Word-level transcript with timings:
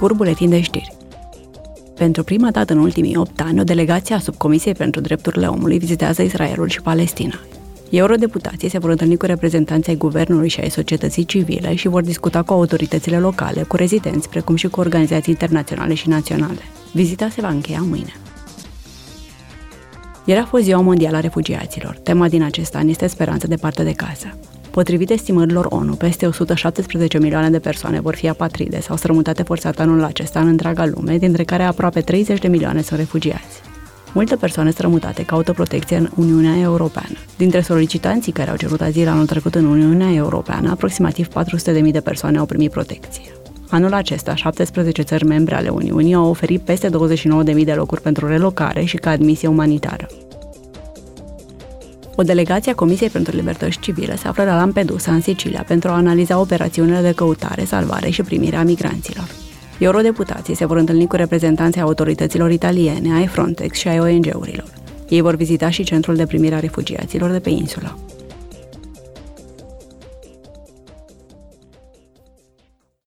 scurt 0.00 0.16
buletin 0.16 0.50
de 0.50 0.60
știri. 0.60 0.92
Pentru 1.94 2.24
prima 2.24 2.50
dată 2.50 2.72
în 2.72 2.78
ultimii 2.78 3.16
8 3.16 3.40
ani, 3.40 3.60
o 3.60 3.64
delegație 3.64 4.14
a 4.14 4.18
Subcomisiei 4.18 4.74
pentru 4.74 5.00
Drepturile 5.00 5.46
Omului 5.46 5.78
vizitează 5.78 6.22
Israelul 6.22 6.68
și 6.68 6.82
Palestina. 6.82 7.40
Eurodeputații 7.90 8.68
se 8.68 8.78
vor 8.78 8.90
întâlni 8.90 9.16
cu 9.16 9.26
reprezentanții 9.26 9.92
ai 9.92 9.98
guvernului 9.98 10.48
și 10.48 10.60
ai 10.60 10.70
societății 10.70 11.24
civile 11.24 11.74
și 11.74 11.88
vor 11.88 12.02
discuta 12.02 12.42
cu 12.42 12.52
autoritățile 12.52 13.18
locale, 13.18 13.62
cu 13.62 13.76
rezidenți, 13.76 14.28
precum 14.28 14.54
și 14.54 14.68
cu 14.68 14.80
organizații 14.80 15.32
internaționale 15.32 15.94
și 15.94 16.08
naționale. 16.08 16.62
Vizita 16.92 17.28
se 17.28 17.40
va 17.40 17.48
încheia 17.48 17.80
mâine. 17.88 18.12
Ieri 20.24 20.40
a 20.40 20.44
fost 20.44 20.62
Ziua 20.62 20.80
Mondială 20.80 21.16
a 21.16 21.20
Refugiaților. 21.20 21.98
Tema 22.02 22.28
din 22.28 22.42
acest 22.42 22.74
an 22.74 22.88
este 22.88 23.06
speranță 23.06 23.46
de 23.46 23.56
parte 23.56 23.82
de 23.82 23.92
casă. 23.92 24.26
Potrivit 24.70 25.10
estimărilor 25.10 25.66
ONU, 25.68 25.94
peste 25.94 26.26
117 26.26 27.18
milioane 27.18 27.50
de 27.50 27.58
persoane 27.58 28.00
vor 28.00 28.14
fi 28.14 28.28
apatride 28.28 28.80
sau 28.80 28.96
strămutate 28.96 29.42
forțat 29.42 29.78
anul 29.78 30.04
acesta 30.04 30.40
în 30.40 30.46
întreaga 30.46 30.86
lume, 30.86 31.18
dintre 31.18 31.44
care 31.44 31.62
aproape 31.62 32.00
30 32.00 32.40
de 32.40 32.48
milioane 32.48 32.82
sunt 32.82 32.98
refugiați. 32.98 33.60
Multe 34.12 34.36
persoane 34.36 34.70
strămutate 34.70 35.24
caută 35.24 35.52
protecție 35.52 35.96
în 35.96 36.08
Uniunea 36.16 36.58
Europeană. 36.58 37.16
Dintre 37.36 37.60
solicitanții 37.60 38.32
care 38.32 38.50
au 38.50 38.56
cerut 38.56 38.80
azil 38.80 39.08
anul 39.08 39.26
trecut 39.26 39.54
în 39.54 39.64
Uniunea 39.64 40.12
Europeană, 40.12 40.70
aproximativ 40.70 41.28
400.000 41.28 41.90
de 41.90 42.00
persoane 42.00 42.38
au 42.38 42.46
primit 42.46 42.70
protecție. 42.70 43.22
Anul 43.68 43.92
acesta, 43.92 44.34
17 44.34 45.02
țări 45.02 45.24
membre 45.24 45.54
ale 45.54 45.68
Uniunii 45.68 46.14
au 46.14 46.28
oferit 46.28 46.60
peste 46.60 46.88
29.000 46.88 47.64
de 47.64 47.72
locuri 47.72 48.00
pentru 48.00 48.26
relocare 48.26 48.84
și 48.84 48.96
ca 48.96 49.10
admisie 49.10 49.48
umanitară. 49.48 49.99
O 52.20 52.22
delegație 52.22 52.72
a 52.72 52.74
Comisiei 52.74 53.08
pentru 53.08 53.36
Libertăți 53.36 53.78
Civile 53.78 54.16
se 54.16 54.28
află 54.28 54.44
la 54.44 54.56
Lampedusa, 54.56 55.12
în 55.12 55.20
Sicilia, 55.20 55.64
pentru 55.66 55.90
a 55.90 55.94
analiza 55.94 56.40
operațiunile 56.40 57.00
de 57.00 57.12
căutare, 57.12 57.64
salvare 57.64 58.10
și 58.10 58.22
primire 58.22 58.56
a 58.56 58.62
migranților. 58.62 59.28
Eurodeputații 59.78 60.54
se 60.54 60.66
vor 60.66 60.76
întâlni 60.76 61.06
cu 61.06 61.16
reprezentanții 61.16 61.80
autorităților 61.80 62.50
italiene, 62.50 63.14
ai 63.14 63.26
Frontex 63.26 63.78
și 63.78 63.88
ai 63.88 64.00
ONG-urilor. 64.00 64.72
Ei 65.08 65.20
vor 65.20 65.34
vizita 65.34 65.70
și 65.70 65.82
centrul 65.82 66.16
de 66.16 66.26
primire 66.26 66.54
a 66.54 66.60
refugiaților 66.60 67.30
de 67.30 67.38
pe 67.38 67.50
insulă. 67.50 67.98